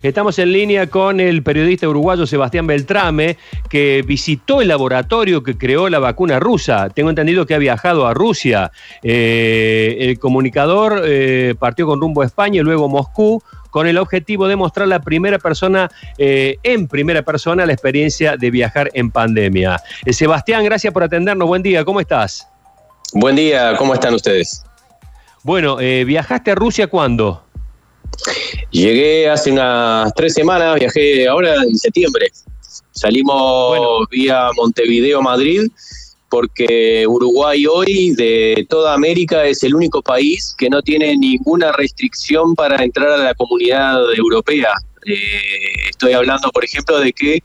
Estamos 0.00 0.38
en 0.38 0.52
línea 0.52 0.86
con 0.86 1.18
el 1.18 1.42
periodista 1.42 1.88
uruguayo 1.88 2.24
Sebastián 2.24 2.68
Beltrame, 2.68 3.36
que 3.68 4.04
visitó 4.06 4.62
el 4.62 4.68
laboratorio 4.68 5.42
que 5.42 5.58
creó 5.58 5.88
la 5.88 5.98
vacuna 5.98 6.38
rusa. 6.38 6.88
Tengo 6.88 7.10
entendido 7.10 7.46
que 7.46 7.54
ha 7.56 7.58
viajado 7.58 8.06
a 8.06 8.14
Rusia. 8.14 8.70
Eh, 9.02 9.96
el 9.98 10.20
comunicador 10.20 11.02
eh, 11.04 11.56
partió 11.58 11.84
con 11.88 12.00
rumbo 12.00 12.22
a 12.22 12.26
España 12.26 12.60
y 12.60 12.62
luego 12.62 12.88
Moscú 12.88 13.42
con 13.70 13.88
el 13.88 13.98
objetivo 13.98 14.46
de 14.46 14.54
mostrar 14.54 14.86
la 14.86 15.00
primera 15.00 15.40
persona, 15.40 15.90
eh, 16.16 16.58
en 16.62 16.86
primera 16.86 17.22
persona, 17.22 17.66
la 17.66 17.72
experiencia 17.72 18.36
de 18.36 18.52
viajar 18.52 18.90
en 18.94 19.10
pandemia. 19.10 19.82
Sebastián, 20.08 20.62
gracias 20.64 20.92
por 20.92 21.02
atendernos. 21.02 21.48
Buen 21.48 21.64
día, 21.64 21.84
¿cómo 21.84 21.98
estás? 21.98 22.46
Buen 23.14 23.34
día, 23.34 23.74
¿cómo 23.76 23.94
están 23.94 24.14
ustedes? 24.14 24.64
Bueno, 25.42 25.78
¿viajaste 25.78 26.52
a 26.52 26.54
Rusia 26.54 26.86
cuándo? 26.86 27.47
Llegué 28.70 29.28
hace 29.28 29.52
unas 29.52 30.12
tres 30.14 30.34
semanas, 30.34 30.78
viajé 30.78 31.26
ahora 31.28 31.54
en 31.62 31.76
septiembre. 31.76 32.30
Salimos 32.92 34.08
vía 34.10 34.50
Montevideo, 34.56 35.22
Madrid, 35.22 35.70
porque 36.28 37.06
Uruguay 37.06 37.64
hoy 37.66 38.14
de 38.14 38.66
toda 38.68 38.94
América 38.94 39.44
es 39.46 39.62
el 39.62 39.74
único 39.74 40.02
país 40.02 40.54
que 40.58 40.68
no 40.68 40.82
tiene 40.82 41.16
ninguna 41.16 41.72
restricción 41.72 42.54
para 42.54 42.82
entrar 42.82 43.08
a 43.08 43.16
la 43.18 43.34
comunidad 43.34 44.12
europea. 44.14 44.70
Eh, 45.06 45.14
estoy 45.88 46.12
hablando, 46.12 46.50
por 46.50 46.64
ejemplo, 46.64 46.98
de 46.98 47.12
que 47.12 47.42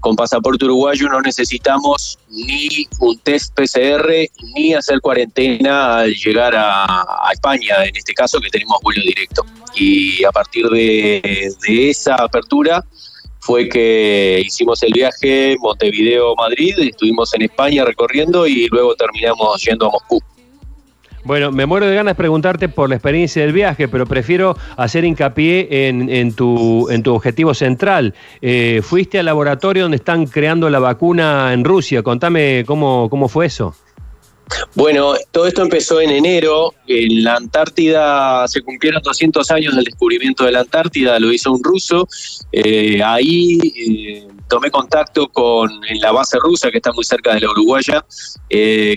con 0.00 0.16
pasaporte 0.16 0.66
uruguayo 0.66 1.08
no 1.08 1.22
necesitamos 1.22 2.18
ni 2.28 2.86
un 3.00 3.18
test 3.20 3.54
PCR 3.54 4.12
ni 4.54 4.74
hacer 4.74 5.00
cuarentena 5.00 6.00
al 6.00 6.12
llegar 6.12 6.52
a, 6.54 7.30
España, 7.32 7.84
en 7.86 7.96
este 7.96 8.12
caso 8.12 8.38
que 8.38 8.50
tenemos 8.50 8.78
vuelo 8.82 9.00
directo. 9.02 9.46
Y 9.76 10.24
a 10.24 10.32
partir 10.32 10.66
de, 10.68 11.52
esa 11.68 12.16
apertura 12.16 12.84
fue 13.40 13.68
que 13.68 14.42
hicimos 14.44 14.82
el 14.82 14.92
viaje 14.92 15.56
Montevideo-Madrid, 15.60 16.78
estuvimos 16.78 17.34
en 17.34 17.42
España 17.42 17.84
recorriendo 17.84 18.46
y 18.46 18.68
luego 18.68 18.94
terminamos 18.94 19.62
yendo 19.62 19.86
a 19.86 19.90
Moscú. 19.90 20.20
Bueno, 21.24 21.50
me 21.50 21.64
muero 21.64 21.86
de 21.86 21.94
ganas 21.94 22.12
de 22.12 22.16
preguntarte 22.16 22.68
por 22.68 22.90
la 22.90 22.96
experiencia 22.96 23.42
del 23.42 23.54
viaje, 23.54 23.88
pero 23.88 24.04
prefiero 24.04 24.58
hacer 24.76 25.06
hincapié 25.06 25.88
en, 25.88 26.34
tu, 26.34 26.90
en 26.90 27.02
tu 27.02 27.14
objetivo 27.14 27.54
central. 27.54 28.14
Eh, 28.42 28.82
fuiste 28.82 29.18
al 29.18 29.24
laboratorio 29.24 29.84
donde 29.84 29.96
están 29.96 30.26
creando 30.26 30.68
la 30.68 30.80
vacuna 30.80 31.54
en 31.54 31.64
Rusia. 31.64 32.02
Contame 32.02 32.64
cómo, 32.66 33.08
cómo 33.08 33.28
fue 33.28 33.46
eso. 33.46 33.74
Bueno, 34.74 35.14
todo 35.30 35.46
esto 35.46 35.62
empezó 35.62 36.00
en 36.00 36.10
enero. 36.10 36.74
En 36.86 37.24
la 37.24 37.36
Antártida 37.36 38.46
se 38.48 38.62
cumplieron 38.62 39.02
200 39.02 39.50
años 39.50 39.74
del 39.74 39.84
descubrimiento 39.84 40.44
de 40.44 40.52
la 40.52 40.60
Antártida, 40.60 41.18
lo 41.18 41.32
hizo 41.32 41.52
un 41.52 41.62
ruso. 41.62 42.08
Eh, 42.52 43.00
ahí 43.02 43.58
eh, 43.76 44.28
tomé 44.48 44.70
contacto 44.70 45.28
con 45.28 45.70
en 45.88 46.00
la 46.00 46.12
base 46.12 46.38
rusa 46.38 46.70
que 46.70 46.78
está 46.78 46.92
muy 46.92 47.04
cerca 47.04 47.34
de 47.34 47.40
la 47.40 47.50
Uruguaya, 47.50 48.04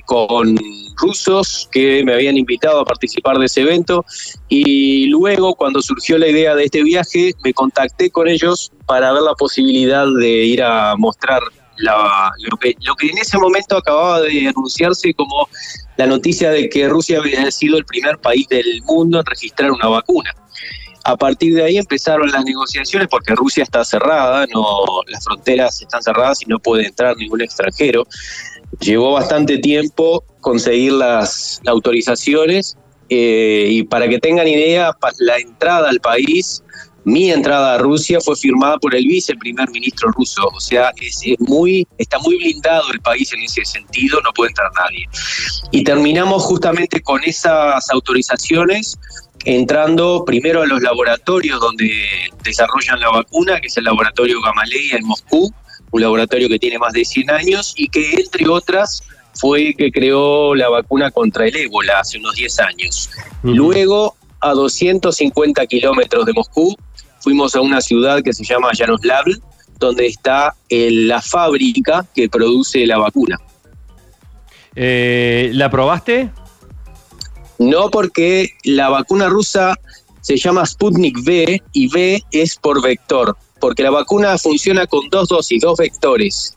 con 0.06 0.58
rusos 0.98 1.70
que 1.72 2.04
me 2.04 2.14
habían 2.14 2.38
invitado 2.38 2.80
a 2.80 2.86
participar 2.86 3.38
de 3.38 3.46
ese 3.46 3.62
evento 3.62 4.06
y 4.50 5.06
luego 5.08 5.56
cuando 5.56 5.82
surgió 5.82 6.18
la 6.18 6.28
idea 6.28 6.56
de 6.56 6.66
este 6.66 6.84
viaje 6.84 7.34
me 7.44 7.54
contacté 7.54 8.10
con 8.10 8.28
ellos 8.28 8.72
para 8.86 9.14
ver 9.14 9.22
la 9.22 9.36
posibilidad 9.36 10.06
de 10.20 10.46
ir 10.46 10.64
a 10.64 10.96
mostrar 10.98 11.42
lo, 11.80 12.58
que, 12.58 12.76
lo 12.82 12.96
que 12.96 13.08
en 13.08 13.18
ese 13.18 13.38
momento 13.38 13.78
acababa 13.78 14.22
de 14.22 14.48
anunciarse 14.48 15.14
como 15.14 15.48
la 15.98 16.06
noticia 16.06 16.52
de 16.52 16.70
que 16.70 16.88
Rusia 16.88 17.20
había 17.20 17.50
sido 17.52 17.78
el 17.78 17.86
primer 17.86 18.18
país 18.20 18.48
del 18.50 18.82
mundo 18.84 19.20
en 19.20 19.26
registrar 19.26 19.72
una 19.72 19.88
vacuna. 19.88 20.34
A 21.04 21.16
partir 21.16 21.54
de 21.54 21.64
ahí 21.64 21.78
empezaron 21.78 22.30
las 22.32 22.44
negociaciones 22.44 23.08
porque 23.08 23.34
Rusia 23.34 23.64
está 23.64 23.86
cerrada, 23.86 24.46
no, 24.54 24.84
las 25.08 25.24
fronteras 25.24 25.82
están 25.82 26.04
cerradas 26.04 26.42
y 26.42 26.46
no 26.48 26.60
puede 26.60 26.86
entrar 26.86 27.16
ningún 27.16 27.42
extranjero. 27.42 28.04
Llevó 28.82 29.14
bastante 29.14 29.58
tiempo 29.58 30.24
conseguir 30.42 30.92
las 30.92 31.62
autorizaciones 31.66 32.78
eh, 33.10 33.68
y 33.70 33.84
para 33.84 34.10
que 34.10 34.20
tengan 34.20 34.48
idea, 34.48 34.92
la 35.20 35.38
entrada 35.38 35.90
al 35.90 36.02
país, 36.02 36.62
mi 37.08 37.32
entrada 37.32 37.76
a 37.76 37.78
Rusia 37.78 38.20
fue 38.20 38.36
firmada 38.36 38.78
por 38.80 38.94
el 38.94 39.08
viceprimer 39.08 39.70
ministro 39.70 40.12
ruso, 40.12 40.46
o 40.54 40.60
sea, 40.60 40.92
es, 41.00 41.22
muy, 41.40 41.88
está 41.98 42.20
muy 42.20 42.36
blindado 42.36 42.92
el 42.92 43.00
país 43.00 43.32
en 43.32 43.44
ese 43.44 43.64
sentido, 43.64 44.20
no 44.24 44.34
puede 44.34 44.50
entrar 44.50 44.70
nadie. 44.78 45.08
Y 45.72 45.86
terminamos 45.86 46.44
justamente 46.44 47.02
con 47.02 47.24
esas 47.24 47.90
autorizaciones 47.92 49.00
entrando 49.46 50.26
primero 50.26 50.64
a 50.64 50.66
los 50.66 50.82
laboratorios 50.82 51.62
donde 51.62 51.90
desarrollan 52.44 53.00
la 53.00 53.10
vacuna, 53.10 53.62
que 53.62 53.68
es 53.68 53.78
el 53.78 53.86
laboratorio 53.86 54.42
Gamaleya 54.42 54.98
en 54.98 55.06
Moscú, 55.06 55.54
un 55.92 56.02
laboratorio 56.02 56.50
que 56.50 56.60
tiene 56.60 56.78
más 56.78 56.92
de 56.92 57.06
100 57.06 57.32
años 57.32 57.74
y 57.78 57.88
que, 57.88 58.16
entre 58.16 58.50
otras, 58.50 59.02
fue 59.34 59.74
que 59.78 59.94
creó 59.94 60.56
la 60.56 60.68
vacuna 60.68 61.10
contra 61.12 61.48
el 61.48 61.56
ébola 61.56 62.02
hace 62.02 62.18
unos 62.18 62.36
10 62.36 62.60
años. 62.60 63.10
Luego, 63.44 64.17
a 64.42 64.52
250 64.52 65.66
kilómetros 65.68 66.26
de 66.26 66.34
Moscú, 66.34 66.76
fuimos 67.20 67.56
a 67.56 67.62
una 67.62 67.82
ciudad 67.82 68.22
que 68.22 68.34
se 68.34 68.44
llama 68.44 68.72
Yanoslavl, 68.74 69.42
donde 69.80 70.08
está 70.08 70.56
la 70.70 71.22
fábrica 71.22 72.06
que 72.16 72.30
produce 72.30 72.86
la 72.86 72.98
vacuna. 72.98 73.38
Eh, 74.76 75.52
¿La 75.54 75.70
probaste? 75.70 76.32
No, 77.60 77.90
porque 77.90 78.52
la 78.64 78.90
vacuna 78.90 79.28
rusa 79.28 79.76
se 80.22 80.38
llama 80.38 80.66
Sputnik 80.66 81.18
V 81.18 81.62
y 81.74 81.88
V 81.88 82.24
es 82.32 82.56
por 82.58 82.82
vector 82.82 83.36
porque 83.60 83.84
la 83.84 83.92
vacuna 83.92 84.38
funciona 84.38 84.88
con 84.88 85.10
dos 85.10 85.30
dosis, 85.30 85.62
dos 85.62 85.78
vectores. 85.78 86.54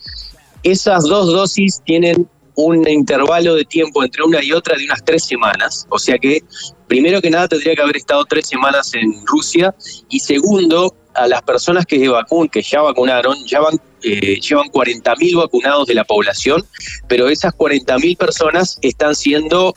Esas 0.62 1.04
dos 1.04 1.26
dosis 1.26 1.80
tienen 1.84 2.28
un 2.54 2.86
intervalo 2.88 3.54
de 3.54 3.64
tiempo 3.64 4.04
entre 4.04 4.22
una 4.22 4.42
y 4.42 4.52
otra 4.52 4.76
de 4.76 4.84
unas 4.84 5.02
tres 5.04 5.24
semanas, 5.24 5.86
o 5.88 5.98
sea 5.98 6.18
que 6.18 6.42
primero 6.90 7.22
que 7.22 7.30
nada 7.30 7.46
tendría 7.46 7.76
que 7.76 7.82
haber 7.82 7.98
estado 7.98 8.24
tres 8.24 8.48
semanas 8.48 8.92
en 8.94 9.24
Rusia 9.24 9.72
y 10.08 10.18
segundo, 10.18 10.92
a 11.14 11.28
las 11.28 11.40
personas 11.42 11.86
que, 11.86 12.08
vacun, 12.08 12.48
que 12.48 12.62
ya 12.62 12.82
vacunaron, 12.82 13.36
ya 13.46 13.60
van, 13.60 13.80
eh, 14.02 14.40
llevan 14.40 14.66
40.000 14.70 15.36
vacunados 15.36 15.86
de 15.86 15.94
la 15.94 16.02
población, 16.02 16.66
pero 17.06 17.28
esas 17.28 17.54
40.000 17.54 18.16
personas 18.16 18.76
están 18.82 19.14
siendo, 19.14 19.76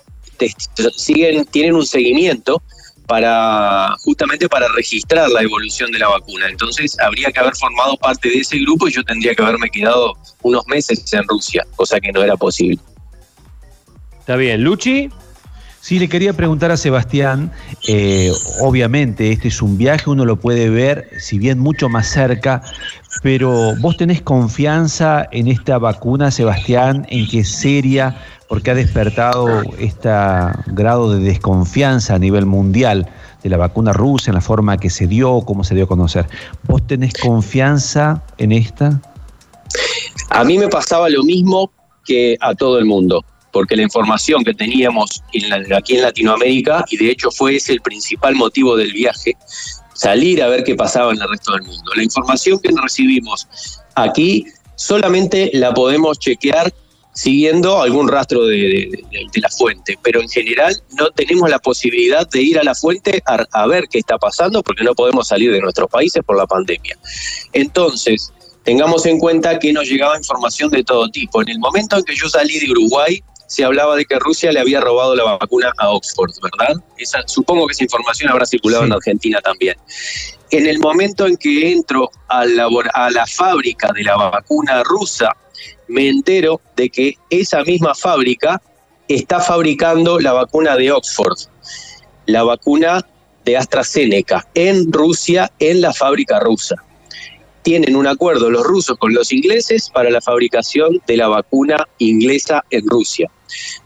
siguen, 0.96 1.46
tienen 1.46 1.76
un 1.76 1.86
seguimiento 1.86 2.64
para 3.06 3.94
justamente 4.00 4.50
para 4.50 4.68
registrar 4.70 5.30
la 5.30 5.44
evolución 5.44 5.92
de 5.92 6.00
la 6.00 6.08
vacuna. 6.08 6.50
Entonces 6.50 7.00
habría 7.00 7.32
que 7.32 7.40
haber 7.40 7.56
formado 7.56 7.96
parte 7.98 8.28
de 8.28 8.40
ese 8.40 8.58
grupo 8.58 8.88
y 8.88 8.92
yo 8.92 9.04
tendría 9.04 9.36
que 9.36 9.44
haberme 9.44 9.70
quedado 9.70 10.18
unos 10.42 10.66
meses 10.66 11.14
en 11.14 11.24
Rusia, 11.28 11.64
cosa 11.76 12.00
que 12.00 12.12
no 12.12 12.24
era 12.24 12.36
posible. 12.38 12.80
Está 14.20 14.36
bien, 14.36 14.64
Luchi. 14.64 15.12
Sí, 15.84 16.00
le 16.00 16.08
quería 16.08 16.32
preguntar 16.32 16.72
a 16.72 16.78
Sebastián, 16.78 17.52
eh, 17.90 18.32
obviamente 18.62 19.34
este 19.34 19.50
es 19.50 19.62
un 19.62 19.78
viaje, 19.78 20.10
uno 20.10 20.24
lo 20.24 20.38
puede 20.40 20.70
ver, 20.70 21.10
si 21.20 21.38
bien 21.38 21.60
mucho 21.60 21.90
más 21.90 22.08
cerca, 22.08 22.64
pero 23.22 23.76
vos 23.82 23.98
tenés 23.98 24.22
confianza 24.22 25.28
en 25.30 25.50
esta 25.50 25.80
vacuna, 25.80 26.32
Sebastián, 26.32 27.06
en 27.10 27.28
que 27.28 27.40
es 27.40 27.50
seria, 27.50 28.16
porque 28.48 28.72
ha 28.72 28.76
despertado 28.76 29.62
este 29.78 30.08
grado 30.68 31.16
de 31.16 31.20
desconfianza 31.20 32.16
a 32.16 32.20
nivel 32.20 32.46
mundial 32.46 33.10
de 33.44 33.50
la 33.50 33.58
vacuna 33.58 33.92
rusa, 33.92 34.32
en 34.32 34.36
la 34.36 34.42
forma 34.42 34.78
que 34.78 34.90
se 34.90 35.06
dio, 35.06 35.42
cómo 35.42 35.66
se 35.66 35.76
dio 35.76 35.84
a 35.84 35.88
conocer. 35.88 36.28
¿Vos 36.66 36.88
tenés 36.88 37.14
confianza 37.16 38.24
en 38.38 38.54
esta? 38.54 39.02
A 40.30 40.46
mí 40.46 40.58
me 40.58 40.70
pasaba 40.70 41.10
lo 41.10 41.24
mismo 41.24 41.70
que 42.06 42.38
a 42.40 42.56
todo 42.56 42.80
el 42.80 42.86
mundo 42.86 43.26
porque 43.54 43.78
la 43.78 43.84
información 43.84 44.44
que 44.44 44.54
teníamos 44.54 45.24
aquí 45.78 45.96
en 45.96 46.02
Latinoamérica, 46.02 46.84
y 46.90 46.98
de 46.98 47.12
hecho 47.12 47.32
fue 47.32 47.56
ese 47.56 47.74
el 47.74 47.82
principal 47.82 48.36
motivo 48.36 48.76
del 48.76 48.92
viaje, 48.92 49.38
salir 49.94 50.42
a 50.42 50.50
ver 50.50 50.64
qué 50.64 50.76
pasaba 50.76 51.14
en 51.14 51.22
el 51.22 51.30
resto 51.30 51.54
del 51.54 51.62
mundo. 51.62 51.92
La 51.96 52.04
información 52.04 52.60
que 52.60 52.70
recibimos 52.76 53.48
aquí 53.96 54.46
solamente 54.76 55.52
la 55.54 55.72
podemos 55.74 56.18
chequear 56.20 56.74
siguiendo 57.14 57.80
algún 57.80 58.08
rastro 58.08 58.48
de, 58.48 58.90
la 59.36 59.50
fuente, 59.50 60.00
pero 60.02 60.20
en 60.20 60.28
general 60.28 60.76
no 60.98 61.12
tenemos 61.12 61.48
la 61.48 61.60
posibilidad 61.60 62.28
de 62.28 62.42
ir 62.42 62.58
a 62.58 62.64
la 62.64 62.74
fuente 62.74 63.22
a, 63.28 63.46
a 63.52 63.68
ver 63.68 63.88
qué 63.88 64.00
está 64.00 64.18
pasando 64.18 64.64
porque 64.64 64.84
no 64.84 64.96
podemos 64.96 65.28
salir 65.28 65.52
de 65.52 65.62
nuestros 65.62 65.88
países 65.92 66.24
por 66.26 66.36
la 66.36 66.48
pandemia. 66.48 66.98
Entonces, 67.54 68.34
tengamos 68.64 69.06
en 69.06 69.20
cuenta 69.20 69.60
que 69.60 69.72
nos 69.74 69.88
llegaba 69.88 70.18
información 70.18 70.72
de 70.72 70.84
todo 70.84 71.08
tipo. 71.10 71.44
En 71.44 71.50
el 71.50 71.60
momento 71.60 71.98
en 71.98 72.04
que 72.04 72.16
yo 72.16 72.28
salí 72.30 72.60
de 72.60 72.72
Uruguay, 72.72 73.24
se 73.54 73.64
hablaba 73.64 73.96
de 73.96 74.06
que 74.06 74.18
Rusia 74.18 74.52
le 74.52 74.60
había 74.60 74.82
robado 74.82 75.16
la 75.16 75.38
vacuna 75.38 75.72
a 75.78 75.92
Oxford, 75.92 76.32
¿verdad? 76.42 76.82
supongo 77.28 77.68
que 77.68 77.74
esa 77.74 77.84
información 77.84 78.32
habrá 78.32 78.48
circulado 78.48 78.84
en 78.84 78.94
Argentina 78.94 79.40
también. 79.42 79.76
En 80.50 80.66
el 80.66 80.80
momento 80.80 81.28
en 81.28 81.38
que 81.38 81.72
entro 81.72 82.10
a 82.30 82.46
la, 82.46 82.68
a 82.96 83.12
la 83.12 83.28
fábrica 83.28 83.92
de 83.94 84.06
la 84.06 84.16
vacuna 84.16 84.82
rusa, 84.84 85.38
me 85.88 86.10
entero 86.10 86.62
de 86.76 86.90
que 86.90 87.14
esa 87.30 87.62
misma 87.62 87.94
fábrica 87.94 88.60
está 89.08 89.40
fabricando 89.40 90.20
la 90.20 90.34
vacuna 90.34 90.76
de 90.76 90.92
Oxford. 90.92 91.38
La 92.26 92.42
vacuna 92.42 93.06
de 93.46 93.56
AstraZeneca 93.56 94.48
en 94.56 94.92
Rusia, 94.92 95.52
en 95.60 95.80
la 95.80 95.94
fábrica 95.94 96.40
rusa. 96.40 96.78
Tienen 97.64 97.96
un 97.96 98.08
acuerdo 98.08 98.50
los 98.50 98.64
rusos 98.64 98.98
con 98.98 99.14
los 99.14 99.32
ingleses 99.32 99.90
para 99.90 100.10
la 100.10 100.22
fabricación 100.22 101.02
de 101.08 101.18
la 101.18 101.28
vacuna 101.28 101.88
inglesa 101.98 102.64
en 102.70 102.88
Rusia. 102.88 103.30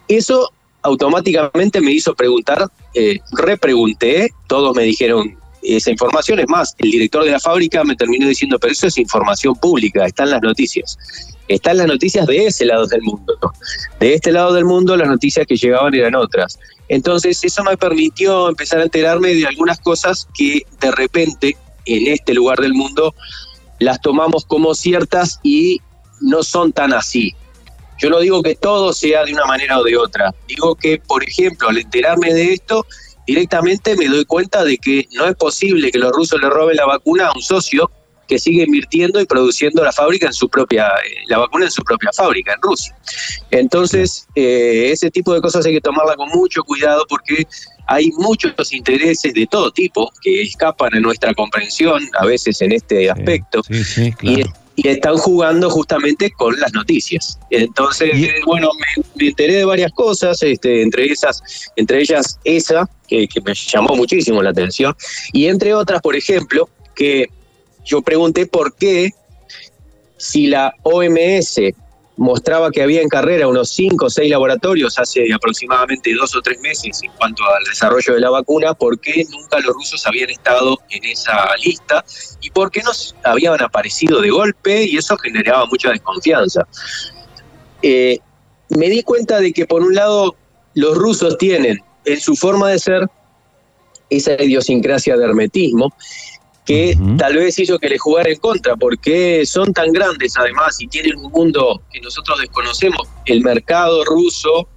Eso 0.08 0.52
automáticamente 0.82 1.82
me 1.82 1.92
hizo 1.92 2.16
preguntar, 2.16 2.68
eh, 2.94 3.20
repregunté, 3.32 4.30
todos 4.48 4.76
me 4.76 4.84
dijeron 4.84 5.38
esa 5.62 5.92
información, 5.92 6.40
es 6.40 6.48
más, 6.48 6.76
el 6.78 6.92
director 6.92 7.26
de 7.26 7.32
la 7.32 7.40
fábrica 7.40 7.84
me 7.84 7.96
terminó 7.96 8.28
diciendo, 8.28 8.58
pero 8.60 8.72
eso 8.72 8.88
es 8.88 8.98
información 8.98 9.56
pública, 9.56 10.06
están 10.06 10.30
las 10.30 10.42
noticias. 10.42 10.98
Están 11.48 11.78
las 11.78 11.88
noticias 11.88 12.28
de 12.28 12.48
ese 12.48 12.66
lado 12.66 12.88
del 12.88 13.02
mundo. 13.02 13.38
De 14.00 14.14
este 14.14 14.32
lado 14.32 14.54
del 14.54 14.66
mundo 14.66 14.98
las 14.98 15.08
noticias 15.08 15.46
que 15.48 15.56
llegaban 15.56 15.94
eran 15.94 16.16
otras. 16.16 16.60
Entonces 16.90 17.44
eso 17.44 17.64
me 17.64 17.78
permitió 17.78 18.50
empezar 18.50 18.80
a 18.80 18.84
enterarme 18.84 19.34
de 19.34 19.46
algunas 19.46 19.80
cosas 19.80 20.28
que 20.34 20.64
de 20.80 20.92
repente 20.92 21.58
en 21.86 22.08
este 22.08 22.34
lugar 22.34 22.60
del 22.60 22.74
mundo 22.74 23.16
las 23.80 24.02
tomamos 24.02 24.46
como 24.46 24.74
ciertas 24.74 25.40
y 25.44 25.82
no 26.22 26.44
son 26.44 26.72
tan 26.72 26.94
así. 26.94 27.36
Yo 28.00 28.10
no 28.10 28.20
digo 28.20 28.44
que 28.44 28.56
todo 28.56 28.94
sea 28.94 29.26
de 29.26 29.34
una 29.34 29.46
manera 29.46 29.80
o 29.80 29.84
de 29.84 29.98
otra. 29.98 30.34
Digo 30.48 30.76
que, 30.76 31.00
por 31.00 31.24
ejemplo, 31.24 31.70
al 31.70 31.78
enterarme 31.78 32.34
de 32.34 32.54
esto, 32.54 32.86
directamente 33.26 33.96
me 33.96 34.08
doy 34.08 34.26
cuenta 34.26 34.64
de 34.64 34.78
que 34.78 35.08
no 35.14 35.26
es 35.26 35.36
posible 35.36 35.92
que 35.92 35.98
los 35.98 36.12
rusos 36.12 36.40
le 36.40 36.50
roben 36.50 36.78
la 36.78 36.86
vacuna 36.86 37.28
a 37.28 37.34
un 37.34 37.42
socio 37.42 37.92
que 38.28 38.40
sigue 38.40 38.64
invirtiendo 38.64 39.22
y 39.22 39.26
produciendo 39.26 39.84
la 39.84 39.92
fábrica 39.92 40.28
en 40.28 40.34
su 40.34 40.50
propia, 40.50 40.88
eh, 40.88 41.24
la 41.28 41.40
vacuna 41.40 41.66
en 41.66 41.72
su 41.72 41.84
propia 41.84 42.12
fábrica, 42.14 42.54
en 42.54 42.62
Rusia. 42.62 42.96
Entonces, 43.52 44.28
eh, 44.36 44.90
ese 44.92 45.10
tipo 45.10 45.34
de 45.34 45.42
cosas 45.42 45.66
hay 45.66 45.74
que 45.74 45.82
tomarla 45.82 46.16
con 46.16 46.30
mucho 46.30 46.64
cuidado 46.64 47.06
porque 47.08 47.48
hay 47.88 48.12
muchos 48.18 48.74
intereses 48.74 49.34
de 49.34 49.48
todo 49.48 49.72
tipo 49.72 50.12
que 50.22 50.42
escapan 50.42 50.94
a 50.96 51.00
nuestra 51.00 51.34
comprensión 51.34 52.04
a 52.20 52.26
veces 52.26 52.62
en 52.62 52.74
este 52.74 53.10
aspecto. 53.10 53.62
y, 54.22 54.44
están 54.84 55.18
jugando 55.18 55.72
justamente 55.72 56.30
con 56.30 56.58
las 56.60 56.72
noticias. 56.72 57.40
Entonces, 57.50 58.12
bueno, 58.46 58.70
me, 59.16 59.28
enteré 59.28 59.56
de 59.56 59.66
varias 59.66 59.92
cosas, 59.92 60.44
este, 60.44 60.84
entre 60.84 61.06
esas, 61.06 61.42
entre 61.76 62.02
ellas 62.02 62.40
esa, 62.44 62.88
que, 63.08 63.28
que 63.28 63.42
me 63.42 63.56
llamó 63.56 63.96
muchísimo 63.96 64.40
la 64.44 64.52
atención, 64.52 64.96
y 65.34 65.48
entre 65.48 65.74
otras, 65.74 66.00
por 66.00 66.16
ejemplo, 66.16 66.70
que 66.96 67.28
yo 67.88 68.02
pregunté 68.02 68.46
por 68.46 68.76
qué, 68.76 69.12
si 70.18 70.48
la 70.48 70.74
OMS 70.84 71.60
mostraba 72.18 72.72
que 72.72 72.82
había 72.82 73.02
en 73.02 73.10
carrera 73.10 73.48
unos 73.48 73.70
5 73.70 74.08
o 74.08 74.10
6 74.10 74.30
laboratorios 74.30 74.98
hace 75.00 75.32
aproximadamente 75.34 76.14
dos 76.16 76.36
o 76.36 76.42
tres 76.42 76.60
meses 76.60 77.02
en 77.04 77.12
cuanto 77.12 77.44
al 77.46 77.64
desarrollo 77.64 78.16
de 78.16 78.20
la 78.20 78.32
vacuna, 78.32 78.74
por 78.74 79.00
qué 79.00 79.24
nunca 79.30 79.60
los 79.60 79.74
rusos 79.76 80.06
habían 80.06 80.32
estado 80.32 80.80
en 80.90 81.06
esa 81.06 81.56
lista 81.64 82.04
y 82.42 82.50
por 82.50 82.72
qué 82.72 82.82
no 82.82 82.92
habían 83.24 83.62
aparecido 83.62 84.20
de 84.20 84.32
golpe 84.32 84.84
y 84.86 84.98
eso 84.98 85.16
generaba 85.18 85.66
mucha 85.68 85.92
desconfianza. 85.92 86.68
Eh, 87.84 88.18
me 88.70 88.90
di 88.90 89.04
cuenta 89.04 89.40
de 89.40 89.54
que 89.54 89.66
por 89.66 89.84
un 89.84 89.94
lado 89.94 90.36
los 90.74 90.98
rusos 90.98 91.38
tienen 91.38 91.80
en 92.04 92.20
su 92.20 92.36
forma 92.36 92.70
de 92.70 92.80
ser 92.80 93.08
esa 94.10 94.42
idiosincrasia 94.42 95.16
de 95.18 95.26
hermetismo 95.26 95.94
que 96.68 96.98
tal 97.18 97.36
vez 97.38 97.58
hizo 97.58 97.80
que 97.80 97.88
le 97.88 97.98
jugara 97.98 98.30
en 98.30 98.38
contra, 98.40 98.76
porque 98.76 99.46
son 99.46 99.74
tan 99.74 99.94
grandes 99.94 100.34
además 100.38 100.76
y 100.82 100.88
tienen 100.88 101.18
un 101.18 101.32
mundo 101.32 101.82
que 101.92 102.02
nosotros 102.02 102.40
desconocemos. 102.40 103.08
El 103.26 103.42
mercado 103.42 104.04
ruso, 104.04 104.68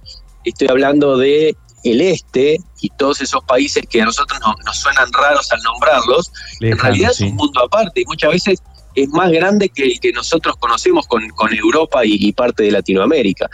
estoy 0.45 0.69
hablando 0.69 1.17
de 1.17 1.55
el 1.83 1.99
este 1.99 2.59
y 2.79 2.89
todos 2.97 3.19
esos 3.21 3.43
países 3.43 3.83
que 3.89 4.01
a 4.01 4.05
nosotros 4.05 4.39
nos, 4.65 4.77
suenan 4.77 5.11
raros 5.11 5.51
al 5.51 5.61
nombrarlos, 5.63 6.31
en 6.61 6.77
realidad 6.77 7.11
es 7.11 7.19
un 7.19 7.35
mundo 7.35 7.61
aparte. 7.61 8.01
Y 8.01 8.05
muchas 8.05 8.31
veces 8.31 8.63
es 8.95 9.09
más 9.09 9.31
grande 9.31 9.69
que 9.69 9.83
el 9.83 9.99
que 9.99 10.11
nosotros 10.11 10.55
conocemos 10.57 11.07
con, 11.07 11.21
Europa 11.53 12.01
y, 12.03 12.31
parte 12.33 12.63
de 12.63 12.71
Latinoamérica. 12.71 13.49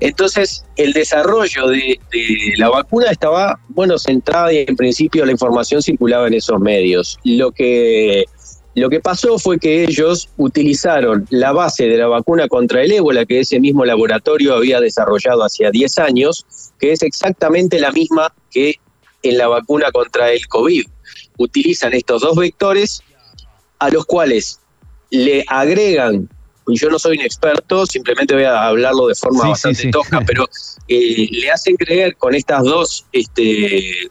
Entonces, 0.00 0.64
el 0.76 0.92
desarrollo 0.92 1.68
de, 1.68 2.00
la 2.56 2.68
vacuna 2.68 3.10
estaba, 3.10 3.60
bueno, 3.68 3.98
centrada 3.98 4.52
y 4.52 4.64
en 4.66 4.76
principio 4.76 5.24
la 5.24 5.32
información 5.32 5.82
circulaba 5.82 6.26
en 6.26 6.34
esos 6.34 6.60
medios. 6.60 7.18
Lo 7.24 7.50
que, 7.52 8.24
lo 8.74 8.88
que 8.88 9.00
pasó 9.00 9.38
fue 9.38 9.58
que 9.58 9.84
ellos 9.84 10.28
utilizaron 10.36 11.26
la 11.30 11.52
base 11.52 11.86
de 11.86 11.96
la 11.96 12.06
vacuna 12.06 12.48
contra 12.48 12.82
el 12.82 12.92
ébola 12.92 13.26
que 13.26 13.40
ese 13.40 13.60
mismo 13.60 13.84
laboratorio 13.84 14.54
había 14.54 14.80
desarrollado 14.80 15.44
hacía 15.44 15.70
10 15.70 15.98
años, 15.98 16.46
que 16.78 16.92
es 16.92 17.02
exactamente 17.02 17.80
la 17.80 17.92
misma 17.92 18.32
que 18.50 18.74
en 19.22 19.38
la 19.38 19.48
vacuna 19.48 19.90
contra 19.92 20.30
el 20.32 20.46
COVID. 20.46 20.84
Utilizan 21.36 21.94
estos 21.94 22.22
dos 22.22 22.36
vectores 22.36 23.02
a 23.78 23.90
los 23.90 24.04
cuales 24.04 24.59
le 25.10 25.44
agregan, 25.48 26.28
y 26.66 26.78
yo 26.78 26.88
no 26.88 26.98
soy 26.98 27.18
un 27.18 27.24
experto, 27.24 27.84
simplemente 27.86 28.34
voy 28.34 28.44
a 28.44 28.66
hablarlo 28.66 29.08
de 29.08 29.14
forma 29.14 29.48
bastante 29.48 29.90
tosca, 29.90 30.20
pero 30.26 30.48
eh, 30.88 31.28
le 31.30 31.50
hacen 31.50 31.76
creer 31.76 32.16
con 32.16 32.34
estas 32.34 32.62
dos, 32.64 33.06
este, 33.12 34.10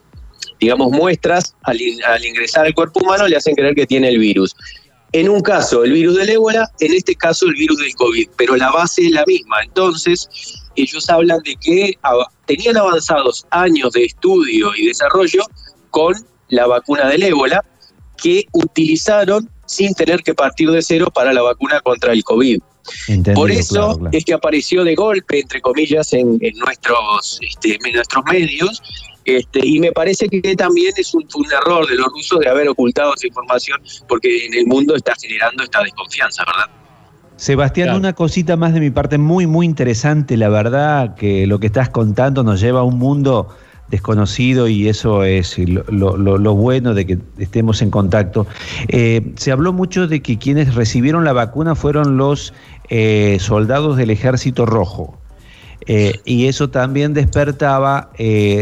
digamos, 0.60 0.92
muestras, 0.92 1.56
al, 1.64 1.80
ingresar 1.82 2.66
al 2.66 2.74
cuerpo 2.74 3.00
humano, 3.02 3.28
le 3.28 3.38
hacen 3.38 3.56
creer 3.56 3.76
que 3.76 3.88
tiene 3.88 4.10
el 4.10 4.20
virus. 4.20 4.56
En 5.12 5.28
un 5.28 5.42
caso 5.42 5.84
el 5.84 5.94
virus 5.94 6.18
del 6.18 6.30
ébola, 6.30 6.70
en 6.80 6.94
este 6.94 7.16
caso 7.16 7.48
el 7.48 7.56
virus 7.56 7.80
del 7.80 7.96
COVID, 7.96 8.30
pero 8.38 8.56
la 8.56 8.72
base 8.72 9.06
es 9.06 9.12
la 9.12 9.24
misma. 9.26 9.58
Entonces, 9.64 10.30
ellos 10.76 11.10
hablan 11.10 11.40
de 11.44 11.56
que 11.56 11.98
tenían 12.46 12.78
avanzados 12.78 13.46
años 13.50 13.92
de 13.94 14.06
estudio 14.06 14.70
y 14.78 14.86
desarrollo 14.86 15.42
con 15.90 16.14
la 16.50 16.68
vacuna 16.68 17.08
del 17.08 17.24
ébola 17.24 17.64
que 18.18 18.46
utilizaron 18.52 19.50
sin 19.70 19.94
tener 19.94 20.24
que 20.24 20.34
partir 20.34 20.72
de 20.72 20.82
cero 20.82 21.12
para 21.14 21.32
la 21.32 21.44
vacuna 21.44 21.80
contra 21.82 22.12
el 22.12 22.24
COVID. 22.24 22.60
Por 23.36 23.52
eso 23.52 24.00
es 24.12 24.26
que 24.26 24.34
apareció 24.34 24.84
de 24.84 24.96
golpe, 24.96 25.42
entre 25.42 25.62
comillas, 25.62 26.12
en, 26.14 26.40
nuestros, 26.56 27.40
este, 27.48 27.78
en 27.86 27.94
nuestros 27.94 28.24
medios, 28.26 28.82
este, 29.26 29.60
y 29.64 29.80
me 29.80 29.92
parece 29.92 30.28
que 30.28 30.56
también 30.56 30.92
es 30.98 31.14
un, 31.14 31.24
error 31.52 31.88
de 31.88 31.96
los 31.96 32.08
rusos 32.08 32.40
de 32.40 32.50
haber 32.50 32.68
ocultado 32.68 33.14
esa 33.14 33.28
información, 33.28 33.80
porque 34.08 34.48
en 34.48 34.56
el 34.56 34.66
mundo 34.66 34.96
está 34.96 35.14
generando 35.22 35.64
esta 35.64 35.84
desconfianza, 35.84 36.44
¿verdad? 36.48 36.76
Sebastián, 37.36 37.96
una 37.96 38.14
cosita 38.14 38.58
más 38.58 38.74
de 38.74 38.80
mi 38.80 38.90
parte 38.90 39.20
muy, 39.20 39.46
muy 39.46 39.68
interesante, 39.68 40.36
la 40.36 40.50
verdad 40.50 41.16
que 41.16 41.46
lo 41.46 41.60
que 41.60 41.68
estás 41.68 41.90
contando 41.90 42.44
nos 42.44 42.60
lleva 42.60 42.80
a 42.80 42.84
un 42.84 42.98
mundo 42.98 43.56
desconocido 43.90 44.68
y 44.68 44.88
eso 44.88 45.24
es 45.24 45.58
lo, 45.58 46.56
bueno 46.56 46.94
de 46.94 47.06
que 47.06 47.18
estemos 47.38 47.82
en 47.82 47.92
contacto. 47.92 48.48
Eh, 48.88 49.34
se 49.36 49.52
habló 49.52 49.74
mucho 49.74 50.08
de 50.08 50.22
que 50.22 50.38
quienes 50.38 50.76
recibieron 50.76 51.24
la 51.26 51.34
vacuna 51.34 51.76
fueron 51.76 52.18
los 52.18 52.54
eh, 52.90 53.38
soldados 53.40 53.98
del 53.98 54.10
Ejército 54.10 54.66
Rojo. 54.66 55.18
Eh, 55.88 56.20
y 56.26 56.48
eso 56.48 56.70
también 56.70 57.14
despertaba 57.14 58.12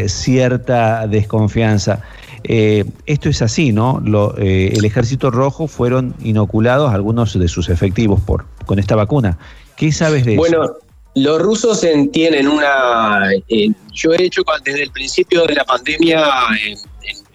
cierta 0.07 1.07
desconfianza. 1.07 2.01
esto 2.43 3.29
es 3.29 3.41
así, 3.41 3.73
¿no? 3.73 4.01
el 4.37 4.85
Ejército 4.85 5.31
Rojo 5.31 5.67
fueron 5.67 6.13
inoculados 6.23 6.93
algunos 6.93 7.37
de 7.37 7.47
sus 7.47 7.69
efectivos 7.69 8.21
con 8.65 8.79
esta 8.79 8.95
vacuna. 8.95 9.37
¿Qué 9.75 9.91
sabes 9.91 10.25
de 10.25 10.35
eso? 10.35 10.77
Los 11.15 11.41
rusos 11.41 11.85
tienen 12.11 12.47
una... 12.47 13.31
Eh, 13.49 13.71
yo 13.91 14.13
he 14.13 14.23
hecho 14.23 14.43
desde 14.63 14.83
el 14.83 14.91
principio 14.91 15.45
de 15.45 15.55
la 15.55 15.65
pandemia, 15.65 16.23
en, 16.63 16.77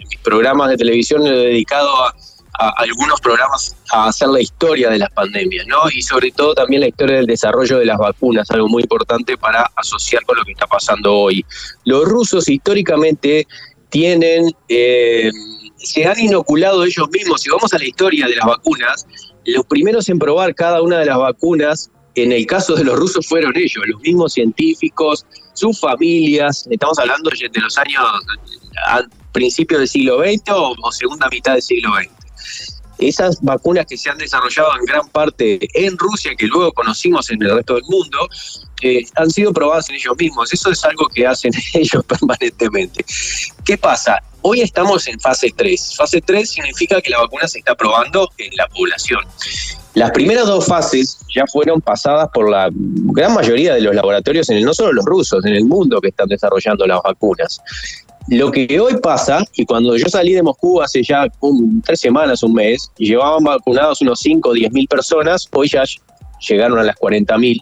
mis 0.08 0.18
programas 0.22 0.70
de 0.70 0.76
televisión, 0.76 1.26
he 1.26 1.30
dedicado 1.30 1.88
a, 2.04 2.14
algunos 2.76 3.20
programas 3.20 3.74
a 3.90 4.08
hacer 4.08 4.28
la 4.28 4.40
historia 4.40 4.90
de 4.90 4.98
las 4.98 5.10
pandemias, 5.10 5.66
¿no? 5.66 5.78
Y 5.92 6.02
sobre 6.02 6.30
todo 6.30 6.54
también 6.54 6.82
la 6.82 6.88
historia 6.88 7.16
del 7.16 7.26
desarrollo 7.26 7.78
de 7.78 7.86
las 7.86 7.98
vacunas, 7.98 8.48
algo 8.50 8.68
muy 8.68 8.82
importante 8.82 9.36
para 9.36 9.68
asociar 9.74 10.22
con 10.24 10.36
lo 10.36 10.44
que 10.44 10.52
está 10.52 10.66
pasando 10.66 11.12
hoy. 11.14 11.44
Los 11.84 12.04
rusos 12.04 12.48
históricamente 12.48 13.46
tienen, 13.88 14.50
eh, 14.68 15.30
se 15.76 16.06
han 16.06 16.18
inoculado 16.20 16.84
ellos 16.84 17.08
mismos, 17.10 17.40
si 17.40 17.50
vamos 17.50 17.72
a 17.74 17.78
la 17.78 17.84
historia 17.84 18.26
de 18.26 18.36
las 18.36 18.46
vacunas, 18.46 19.06
los 19.44 19.66
primeros 19.66 20.08
en 20.08 20.18
probar 20.18 20.54
cada 20.54 20.82
una 20.82 20.98
de 21.00 21.06
las 21.06 21.18
vacunas 21.18 21.90
en 22.14 22.32
el 22.32 22.46
caso 22.46 22.74
de 22.74 22.84
los 22.84 22.98
rusos 22.98 23.26
fueron 23.26 23.56
ellos, 23.56 23.82
los 23.86 24.00
mismos 24.00 24.34
científicos, 24.34 25.24
sus 25.54 25.78
familias, 25.80 26.66
estamos 26.70 26.98
hablando 26.98 27.30
de 27.30 27.60
los 27.60 27.78
años 27.78 28.02
principios 29.32 29.80
del 29.80 29.88
siglo 29.88 30.18
XX 30.18 30.42
o, 30.50 30.92
segunda 30.92 31.28
mitad 31.28 31.54
del 31.54 31.62
siglo 31.62 31.90
XX. 31.94 32.10
Esas 32.98 33.42
vacunas 33.42 33.86
que 33.86 33.96
se 33.96 34.10
han 34.10 34.18
desarrollado 34.18 34.70
en 34.78 34.84
gran 34.84 35.08
parte 35.08 35.58
en 35.74 35.98
Rusia, 35.98 36.32
que 36.36 36.46
luego 36.46 36.72
conocimos 36.72 37.30
en 37.30 37.42
el 37.42 37.56
resto 37.56 37.74
del 37.74 37.84
mundo, 37.84 38.28
eh, 38.82 39.04
han 39.16 39.30
sido 39.30 39.52
probadas 39.52 39.88
en 39.88 39.96
ellos 39.96 40.14
mismos. 40.16 40.52
Eso 40.52 40.70
es 40.70 40.84
algo 40.84 41.08
que 41.08 41.26
hacen 41.26 41.52
ellos 41.74 42.04
permanentemente. 42.04 43.04
¿Qué 43.64 43.76
pasa? 43.76 44.22
Hoy 44.42 44.60
estamos 44.60 45.06
en 45.08 45.18
fase 45.18 45.52
3. 45.56 45.94
Fase 45.96 46.20
3 46.20 46.48
significa 46.48 47.00
que 47.00 47.10
la 47.10 47.20
vacuna 47.20 47.48
se 47.48 47.58
está 47.58 47.74
probando 47.74 48.30
en 48.38 48.50
la 48.56 48.68
población. 48.68 49.24
Las 49.94 50.10
primeras 50.12 50.46
dos 50.46 50.66
fases 50.66 51.18
ya 51.34 51.46
fueron 51.46 51.80
pasadas 51.80 52.28
por 52.32 52.48
la 52.48 52.70
gran 52.72 53.34
mayoría 53.34 53.74
de 53.74 53.82
los 53.82 53.94
laboratorios, 53.94 54.48
en 54.48 54.58
el, 54.58 54.64
no 54.64 54.72
solo 54.72 54.92
los 54.92 55.04
rusos, 55.04 55.44
en 55.44 55.54
el 55.54 55.64
mundo 55.64 56.00
que 56.00 56.08
están 56.08 56.28
desarrollando 56.28 56.86
las 56.86 57.02
vacunas. 57.02 57.60
Lo 58.28 58.50
que 58.50 58.80
hoy 58.80 58.96
pasa, 59.02 59.44
y 59.54 59.66
cuando 59.66 59.96
yo 59.96 60.08
salí 60.08 60.32
de 60.32 60.42
Moscú 60.42 60.80
hace 60.80 61.02
ya 61.02 61.26
tres 61.84 62.00
semanas, 62.00 62.42
un 62.42 62.54
mes, 62.54 62.90
y 62.96 63.08
llevaban 63.08 63.44
vacunados 63.44 64.00
unos 64.00 64.20
5 64.20 64.48
o 64.48 64.52
10 64.52 64.72
mil 64.72 64.88
personas, 64.88 65.46
hoy 65.52 65.68
ya 65.68 65.82
llegaron 66.48 66.78
a 66.78 66.84
las 66.84 66.96
40 66.96 67.36
mil. 67.38 67.60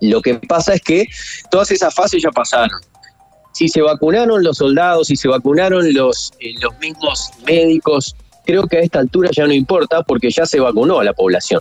Lo 0.00 0.22
que 0.22 0.34
pasa 0.34 0.74
es 0.74 0.80
que 0.80 1.06
todas 1.50 1.70
esas 1.70 1.94
fases 1.94 2.22
ya 2.22 2.30
pasaron. 2.30 2.80
Si 3.52 3.68
se 3.68 3.82
vacunaron 3.82 4.42
los 4.44 4.58
soldados, 4.58 5.08
si 5.08 5.16
se 5.16 5.28
vacunaron 5.28 5.92
los, 5.92 6.32
eh, 6.40 6.54
los 6.60 6.78
mismos 6.78 7.30
médicos, 7.44 8.14
creo 8.48 8.66
que 8.66 8.78
a 8.78 8.80
esta 8.80 9.00
altura 9.00 9.28
ya 9.30 9.46
no 9.46 9.52
importa 9.52 10.02
porque 10.02 10.30
ya 10.30 10.46
se 10.46 10.58
vacunó 10.58 10.98
a 11.00 11.04
la 11.04 11.12
población. 11.12 11.60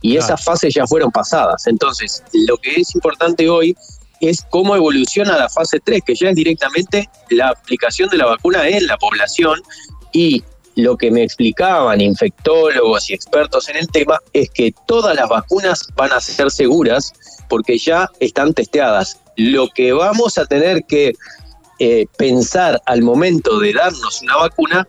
Y 0.00 0.16
esas 0.16 0.42
fases 0.44 0.72
ya 0.72 0.86
fueron 0.86 1.10
pasadas. 1.10 1.66
Entonces, 1.66 2.22
lo 2.32 2.56
que 2.56 2.76
es 2.76 2.94
importante 2.94 3.50
hoy 3.50 3.76
es 4.20 4.46
cómo 4.48 4.76
evoluciona 4.76 5.36
la 5.36 5.48
fase 5.48 5.80
3, 5.80 6.02
que 6.06 6.14
ya 6.14 6.30
es 6.30 6.36
directamente 6.36 7.10
la 7.30 7.48
aplicación 7.48 8.08
de 8.10 8.18
la 8.18 8.26
vacuna 8.26 8.68
en 8.68 8.86
la 8.86 8.96
población 8.96 9.60
y 10.12 10.44
lo 10.76 10.96
que 10.96 11.10
me 11.10 11.24
explicaban 11.24 12.00
infectólogos 12.00 13.10
y 13.10 13.14
expertos 13.14 13.68
en 13.68 13.78
el 13.78 13.88
tema 13.88 14.20
es 14.32 14.50
que 14.50 14.72
todas 14.86 15.16
las 15.16 15.28
vacunas 15.28 15.88
van 15.96 16.12
a 16.12 16.20
ser 16.20 16.48
seguras 16.52 17.12
porque 17.48 17.76
ya 17.76 18.08
están 18.20 18.54
testeadas. 18.54 19.18
Lo 19.34 19.66
que 19.68 19.92
vamos 19.92 20.38
a 20.38 20.46
tener 20.46 20.84
que 20.84 21.12
eh, 21.80 22.06
pensar 22.16 22.80
al 22.86 23.02
momento 23.02 23.58
de 23.58 23.72
darnos 23.72 24.22
una 24.22 24.36
vacuna 24.36 24.86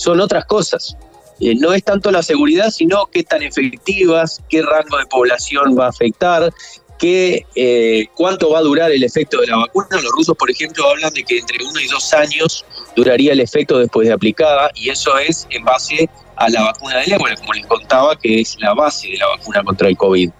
son 0.00 0.18
otras 0.20 0.46
cosas. 0.46 0.96
Eh, 1.40 1.54
no 1.54 1.74
es 1.74 1.84
tanto 1.84 2.10
la 2.10 2.22
seguridad, 2.22 2.70
sino 2.70 3.06
qué 3.06 3.22
tan 3.22 3.42
efectivas, 3.42 4.40
qué 4.48 4.62
rango 4.62 4.96
de 4.96 5.04
población 5.06 5.78
va 5.78 5.86
a 5.86 5.88
afectar, 5.90 6.50
qué, 6.98 7.44
eh, 7.54 8.06
cuánto 8.14 8.50
va 8.50 8.60
a 8.60 8.62
durar 8.62 8.90
el 8.90 9.04
efecto 9.04 9.40
de 9.42 9.48
la 9.48 9.58
vacuna. 9.58 9.88
Los 9.92 10.10
rusos, 10.12 10.36
por 10.38 10.50
ejemplo, 10.50 10.88
hablan 10.88 11.12
de 11.12 11.22
que 11.22 11.38
entre 11.38 11.62
uno 11.62 11.78
y 11.80 11.86
dos 11.88 12.14
años 12.14 12.64
duraría 12.96 13.34
el 13.34 13.40
efecto 13.40 13.78
después 13.78 14.08
de 14.08 14.14
aplicada, 14.14 14.70
y 14.74 14.88
eso 14.88 15.18
es 15.18 15.46
en 15.50 15.64
base 15.64 16.08
a 16.36 16.48
la 16.48 16.62
vacuna 16.62 16.96
del 16.98 17.12
ébola, 17.12 17.36
como 17.36 17.52
les 17.52 17.66
contaba, 17.66 18.16
que 18.16 18.40
es 18.40 18.56
la 18.58 18.72
base 18.72 19.08
de 19.08 19.18
la 19.18 19.26
vacuna 19.28 19.62
contra 19.62 19.88
el 19.88 19.96
COVID. 19.98 20.30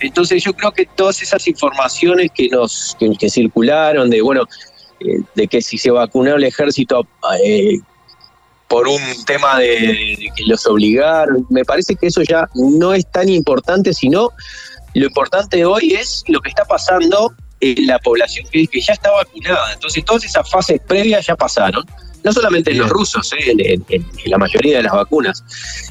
Entonces 0.00 0.44
yo 0.44 0.52
creo 0.52 0.72
que 0.72 0.84
todas 0.84 1.22
esas 1.22 1.46
informaciones 1.48 2.30
que 2.34 2.48
nos 2.48 2.96
que, 3.18 3.30
circularon 3.30 4.10
de 4.10 4.20
bueno 4.20 4.46
eh, 5.00 5.20
de 5.34 5.48
que 5.48 5.62
si 5.62 5.78
se 5.78 5.90
vacunó 5.90 6.36
el 6.36 6.44
ejército 6.44 7.06
eh, 7.44 7.78
por 8.70 8.86
un 8.86 9.00
tema 9.26 9.58
de, 9.58 10.30
que 10.36 10.44
los 10.46 10.64
obligaron, 10.64 11.44
me 11.50 11.64
parece 11.64 11.96
que 11.96 12.06
eso 12.06 12.22
ya 12.22 12.48
no 12.54 12.94
es 12.94 13.04
tan 13.10 13.28
importante, 13.28 13.92
sino 13.92 14.30
lo 14.94 15.06
importante 15.06 15.64
hoy 15.64 15.94
es 15.94 16.22
lo 16.28 16.40
que 16.40 16.50
está 16.50 16.64
pasando 16.64 17.34
en 17.60 17.88
la 17.88 17.98
población 17.98 18.46
que, 18.48 18.68
ya 18.80 18.92
está 18.92 19.10
vacunada. 19.10 19.72
Entonces 19.72 20.04
todas 20.04 20.24
esas 20.24 20.48
fases 20.48 20.80
previas 20.86 21.26
ya 21.26 21.34
pasaron 21.34 21.84
no 22.22 22.32
solamente 22.32 22.70
en 22.70 22.78
los 22.78 22.90
rusos, 22.90 23.32
eh, 23.32 23.50
en, 23.50 23.84
en, 23.88 24.06
la 24.26 24.38
mayoría 24.38 24.76
de 24.76 24.84
las 24.84 24.92
vacunas. 24.92 25.42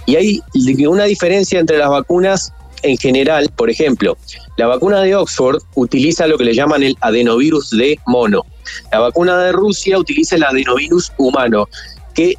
Y 0.06 0.16
hay 0.16 0.42
una 0.88 1.04
diferencia 1.04 1.60
entre 1.60 1.80
las 1.80 1.90
vacunas 1.90 2.54
en 2.84 2.98
general, 2.98 3.52
por 3.58 3.70
ejemplo, 3.70 4.18
la 4.56 4.68
vacuna 4.68 5.02
de 5.02 5.16
Oxford 5.16 5.62
utiliza 5.76 6.28
lo 6.28 6.38
que 6.38 6.46
le 6.46 6.54
llaman 6.54 6.84
el 6.84 6.96
adenovirus 7.02 7.72
de 7.72 8.00
mono. 8.08 8.46
La 8.94 9.00
vacuna 9.00 9.38
de 9.44 9.52
Rusia 9.52 10.00
utiliza 10.00 10.38
el 10.38 10.46
adenovirus 10.46 11.12
humano, 11.18 11.68
que 12.14 12.36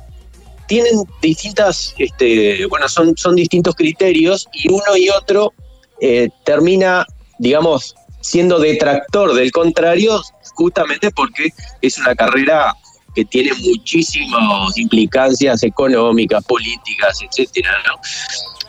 tienen 0.71 1.03
distintas, 1.21 1.97
este, 1.99 2.65
bueno, 2.67 2.89
son, 2.89 3.17
son 3.17 3.35
distintos 3.35 3.75
criterios 3.75 4.47
y 4.53 4.71
uno 4.71 4.97
y 4.97 5.09
otro 5.09 5.53
eh, 6.01 6.29
termina, 6.45 7.05
digamos, 7.41 7.97
siendo 8.21 8.61
detractor 8.61 9.35
del 9.35 9.51
contrario, 9.51 10.23
justamente 10.55 11.11
porque 11.11 11.49
es 11.83 11.99
una 11.99 12.15
carrera 12.15 12.73
que 13.17 13.25
tiene 13.25 13.51
muchísimas 13.55 14.79
implicancias 14.79 15.65
económicas, 15.65 16.45
políticas, 16.45 17.19
etcétera. 17.21 17.77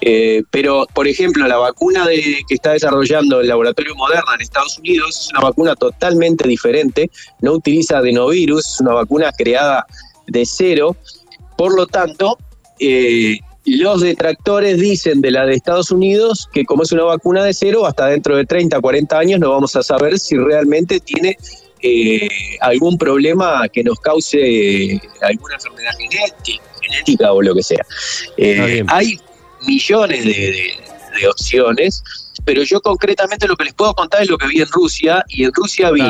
Eh, 0.01 0.41
pero, 0.49 0.87
por 0.95 1.07
ejemplo, 1.07 1.47
la 1.47 1.57
vacuna 1.57 2.07
de, 2.07 2.39
que 2.47 2.55
está 2.55 2.71
desarrollando 2.71 3.41
el 3.41 3.47
laboratorio 3.47 3.93
Moderna 3.93 4.33
en 4.33 4.41
Estados 4.41 4.79
Unidos 4.79 5.19
es 5.19 5.29
una 5.33 5.41
vacuna 5.41 5.75
totalmente 5.75 6.47
diferente, 6.47 7.11
no 7.41 7.51
utiliza 7.51 7.99
adenovirus, 7.99 8.65
es 8.65 8.81
una 8.81 8.93
vacuna 8.93 9.31
creada 9.31 9.85
de 10.25 10.43
cero. 10.47 10.95
Por 11.61 11.75
lo 11.75 11.85
tanto, 11.85 12.39
eh, 12.79 13.37
los 13.65 14.01
detractores 14.01 14.79
dicen 14.79 15.21
de 15.21 15.29
la 15.29 15.45
de 15.45 15.53
Estados 15.53 15.91
Unidos 15.91 16.49
que 16.51 16.65
como 16.65 16.81
es 16.81 16.91
una 16.91 17.03
vacuna 17.03 17.43
de 17.43 17.53
cero, 17.53 17.85
hasta 17.85 18.07
dentro 18.07 18.35
de 18.35 18.47
30, 18.47 18.81
40 18.81 19.19
años 19.19 19.39
no 19.39 19.51
vamos 19.51 19.75
a 19.75 19.83
saber 19.83 20.17
si 20.17 20.35
realmente 20.37 20.99
tiene 20.99 21.37
eh, 21.83 22.27
algún 22.61 22.97
problema 22.97 23.69
que 23.69 23.83
nos 23.83 23.99
cause 23.99 24.99
alguna 25.21 25.53
enfermedad 25.53 25.91
genética, 25.99 26.63
genética 26.81 27.31
o 27.31 27.43
lo 27.43 27.53
que 27.53 27.61
sea. 27.61 27.85
hay 28.87 29.19
millones 29.67 30.25
de, 30.25 31.27
opciones, 31.29 32.03
pero 32.43 32.63
yo 32.63 32.81
concretamente 32.81 33.47
lo 33.47 33.55
que 33.55 33.65
les 33.65 33.75
puedo 33.75 33.93
contar 33.93 34.23
es 34.23 34.31
lo 34.31 34.39
que 34.39 34.47
vi 34.47 34.61
en 34.61 34.67
Rusia, 34.67 35.23
y 35.27 35.43
en 35.43 35.53
Rusia 35.53 35.91
vi 35.91 36.01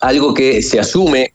algo 0.00 0.34
que 0.34 0.60
se 0.60 0.80
asume 0.80 1.33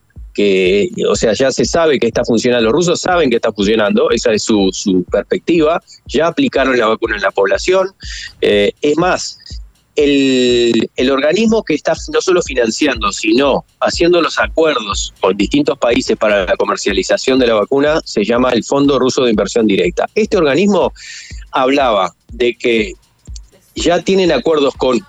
o 1.10 1.16
sea, 1.16 1.34
ya 1.34 1.52
se 1.52 1.66
sabe 1.66 2.00
que 2.00 2.08
está 2.08 2.24
funcionando, 2.24 2.66
los 2.66 2.74
rusos 2.74 3.02
saben 3.02 3.30
que 3.30 3.38
está 3.38 3.52
funcionando, 3.52 4.10
esa 4.12 4.32
es 4.32 4.44
su, 4.44 5.06
perspectiva, 5.12 5.82
ya 6.06 6.28
aplicaron 6.28 6.78
la 6.78 6.88
vacuna 6.88 7.16
en 7.16 7.22
la 7.22 7.32
población, 7.32 7.90
eh, 8.42 8.72
es 8.82 8.98
más, 8.98 9.38
el, 9.96 11.12
organismo 11.12 11.64
que 11.64 11.74
está 11.74 11.94
no 12.14 12.22
solo 12.22 12.42
financiando, 12.42 13.12
sino 13.12 13.66
haciendo 13.80 14.22
los 14.22 14.40
acuerdos 14.40 15.14
con 15.20 15.36
distintos 15.36 15.78
países 15.78 16.16
para 16.18 16.46
la 16.46 16.56
comercialización 16.56 17.40
de 17.40 17.48
la 17.48 17.56
vacuna 17.56 18.02
se 18.06 18.24
llama 18.24 18.52
el 18.52 18.64
Fondo 18.64 18.98
Ruso 19.00 19.24
de 19.24 19.32
Inversión 19.32 19.68
Directa. 19.68 20.08
Este 20.16 20.38
organismo 20.38 20.94
hablaba 21.52 22.14
de 22.32 22.56
que 22.56 22.94
ya 23.76 24.02
tienen 24.02 24.32
acuerdos 24.32 24.74
con 24.76 25.00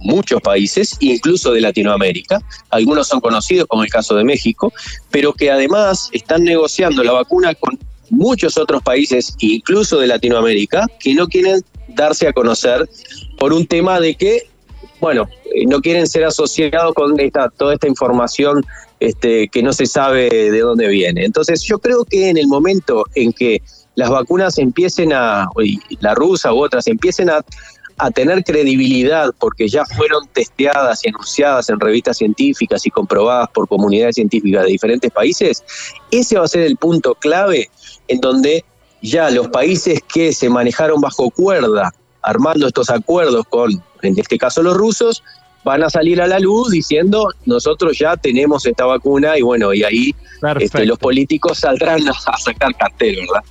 muchos 0.00 0.40
países, 0.40 0.96
incluso 1.00 1.52
de 1.52 1.60
Latinoamérica, 1.60 2.40
algunos 2.70 3.08
son 3.08 3.20
conocidos 3.20 3.66
como 3.68 3.84
el 3.84 3.90
caso 3.90 4.14
de 4.16 4.24
México, 4.24 4.72
pero 5.10 5.32
que 5.32 5.50
además 5.50 6.08
están 6.12 6.44
negociando 6.44 7.04
la 7.04 7.12
vacuna 7.12 7.54
con 7.54 7.78
muchos 8.10 8.58
otros 8.58 8.82
países, 8.82 9.34
incluso 9.38 9.98
de 10.00 10.08
Latinoamérica, 10.08 10.86
que 10.98 11.14
no 11.14 11.28
quieren 11.28 11.62
darse 11.88 12.26
a 12.28 12.32
conocer 12.32 12.88
por 13.38 13.52
un 13.52 13.66
tema 13.66 14.00
de 14.00 14.14
que, 14.16 14.48
bueno, 15.00 15.28
eh, 15.54 15.66
no 15.66 15.80
quieren 15.80 16.06
ser 16.06 16.24
asociados 16.24 16.94
con 16.94 17.18
esta, 17.20 17.48
toda 17.50 17.74
esta 17.74 17.88
información 17.88 18.64
este, 18.98 19.48
que 19.48 19.62
no 19.62 19.72
se 19.72 19.86
sabe 19.86 20.28
de 20.28 20.60
dónde 20.60 20.88
viene. 20.88 21.24
Entonces 21.24 21.62
yo 21.62 21.78
creo 21.78 22.04
que 22.04 22.28
en 22.28 22.36
el 22.36 22.48
momento 22.48 23.04
en 23.14 23.32
que 23.32 23.62
las 23.94 24.10
vacunas 24.10 24.58
empiecen 24.58 25.12
a, 25.12 25.48
la 26.00 26.14
rusa 26.14 26.52
u 26.52 26.62
otras, 26.62 26.86
empiecen 26.86 27.30
a, 27.30 27.44
a 28.00 28.10
tener 28.10 28.42
credibilidad 28.44 29.34
porque 29.38 29.68
ya 29.68 29.84
fueron 29.84 30.26
testeadas 30.28 31.04
y 31.04 31.10
anunciadas 31.10 31.68
en 31.68 31.78
revistas 31.78 32.16
científicas 32.16 32.86
y 32.86 32.90
comprobadas 32.90 33.48
por 33.50 33.68
comunidades 33.68 34.14
científicas 34.14 34.64
de 34.64 34.70
diferentes 34.70 35.10
países, 35.10 35.62
ese 36.10 36.38
va 36.38 36.44
a 36.44 36.48
ser 36.48 36.62
el 36.62 36.76
punto 36.76 37.14
clave 37.14 37.70
en 38.08 38.20
donde 38.20 38.64
ya 39.02 39.30
los 39.30 39.48
países 39.48 40.00
que 40.12 40.32
se 40.32 40.48
manejaron 40.48 41.00
bajo 41.00 41.30
cuerda, 41.30 41.92
armando 42.22 42.66
estos 42.66 42.88
acuerdos 42.88 43.44
con, 43.48 43.82
en 44.02 44.18
este 44.18 44.38
caso 44.38 44.62
los 44.62 44.76
rusos, 44.76 45.22
van 45.62 45.82
a 45.82 45.90
salir 45.90 46.22
a 46.22 46.26
la 46.26 46.38
luz 46.38 46.70
diciendo 46.70 47.28
nosotros 47.44 47.98
ya 47.98 48.16
tenemos 48.16 48.64
esta 48.64 48.86
vacuna 48.86 49.36
y 49.36 49.42
bueno, 49.42 49.74
y 49.74 49.84
ahí 49.84 50.14
este, 50.58 50.86
los 50.86 50.98
políticos 50.98 51.58
saldrán 51.58 52.00
a, 52.08 52.38
sacar 52.38 52.74
cartel, 52.76 53.16
¿verdad? 53.16 53.44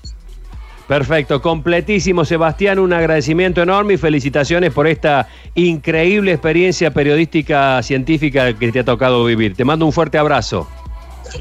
Perfecto, 0.90 1.40
completísimo 1.40 2.26
Sebastián, 2.26 2.80
un 2.80 2.94
agradecimiento 2.94 3.62
enorme 3.62 3.94
y 3.94 3.98
felicitaciones 3.98 4.74
por 4.74 4.88
esta 4.88 5.30
increíble 5.54 6.32
experiencia 6.32 6.92
periodística 6.92 7.84
científica 7.84 8.58
que 8.58 8.72
te 8.72 8.80
ha 8.80 8.84
tocado 8.84 9.24
vivir. 9.24 9.56
Te 9.56 9.64
mando 9.64 9.86
un 9.86 9.94
fuerte 9.94 10.18
abrazo. 10.18 10.68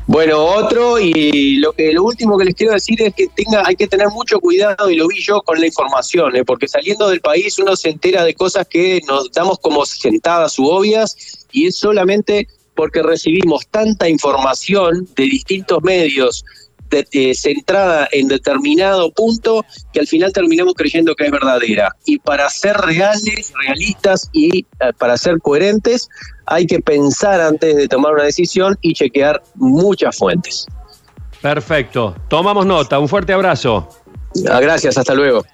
Bueno, 0.07 0.45
otro, 0.45 0.99
y 0.99 1.57
lo 1.61 1.73
que 1.73 1.95
lo 1.95 2.05
último 2.05 2.37
que 2.37 2.45
les 2.45 2.55
quiero 2.57 2.75
decir 2.75 3.01
es 3.01 3.15
que 3.15 3.27
tenga, 3.29 3.63
hay 3.65 3.75
que 3.75 3.87
tener 3.87 4.09
mucho 4.09 4.39
cuidado, 4.39 4.91
y 4.91 4.97
lo 4.97 5.09
vi 5.09 5.19
yo 5.23 5.41
con 5.41 5.59
la 5.59 5.67
información, 5.67 6.37
¿eh? 6.37 6.45
porque 6.45 6.69
saliendo 6.69 7.09
del 7.09 7.23
país 7.23 7.59
uno 7.59 7.75
se 7.75 7.89
entera 7.89 8.25
de 8.25 8.35
cosas 8.35 8.69
que 8.69 9.01
nos 9.09 9.33
damos 9.33 9.61
como 9.61 9.87
sentadas 9.87 10.59
u 10.59 10.67
obvias, 10.67 11.47
y 11.53 11.69
es 11.69 11.77
solamente 11.79 12.49
porque 12.75 13.03
recibimos 13.03 13.67
tanta 13.69 14.11
información 14.11 15.09
de 15.17 15.23
distintos 15.23 15.83
medios 15.83 16.45
eh, 16.91 17.35
centrada 17.35 18.09
en 18.13 18.29
determinado 18.29 19.11
punto 19.13 19.65
que 19.93 20.01
al 20.01 20.07
final 20.07 20.33
terminamos 20.33 20.75
creyendo 20.75 21.15
que 21.15 21.27
es 21.27 21.31
verdadera. 21.31 21.95
Y 22.05 22.19
para 22.19 22.49
ser 22.51 22.77
reales, 22.77 23.53
realistas 23.65 24.29
y 24.33 24.61
eh, 24.61 24.93
para 24.99 25.17
ser 25.17 25.39
coherentes, 25.39 26.09
hay 26.47 26.67
que 26.67 26.81
pensar 26.81 27.41
antes 27.41 27.77
de 27.77 27.89
tomar 27.89 28.15
una 28.15 28.25
decisión 28.25 28.77
y 28.81 28.95
chequear 28.95 29.43
muchas 29.55 30.17
fuentes. 30.17 30.67
Perfecto. 31.41 32.17
Tomamos 32.29 32.67
nota. 32.67 32.99
Un 32.99 33.09
fuerte 33.09 33.33
abrazo. 33.33 33.89
Ah, 34.51 34.61
gracias. 34.61 34.99
Hasta 34.99 35.15
luego. 35.15 35.45